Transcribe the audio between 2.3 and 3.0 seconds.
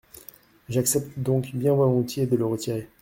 le retirer.